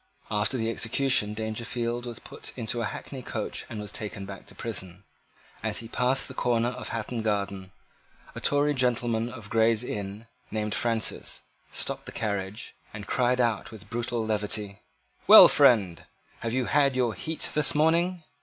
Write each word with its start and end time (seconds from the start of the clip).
After 0.31 0.57
the 0.57 0.71
execution 0.71 1.35
Dangerfield 1.35 2.07
was 2.07 2.17
put 2.17 2.53
into 2.57 2.81
a 2.81 2.85
hackney 2.85 3.21
coach 3.21 3.67
and 3.69 3.79
was 3.79 3.91
taken 3.91 4.25
back 4.25 4.47
to 4.47 4.55
prison. 4.55 5.03
As 5.61 5.77
he 5.77 5.87
passed 5.87 6.27
the 6.27 6.33
corner 6.33 6.69
of 6.69 6.89
Hatton 6.89 7.21
Garden, 7.21 7.71
a 8.33 8.41
Tory 8.41 8.73
gentleman 8.73 9.29
of 9.29 9.51
Gray's 9.51 9.83
Inn, 9.83 10.25
named 10.49 10.73
Francis, 10.73 11.43
stopped 11.71 12.07
the 12.07 12.11
carriage, 12.11 12.73
and 12.91 13.05
cried 13.05 13.39
out 13.39 13.69
with 13.69 13.91
brutal 13.91 14.25
levity, 14.25 14.79
"Well, 15.27 15.47
friend, 15.47 16.03
have 16.39 16.51
you 16.51 16.65
had 16.65 16.95
your 16.95 17.13
heat 17.13 17.51
this 17.53 17.75
morning?" 17.75 18.23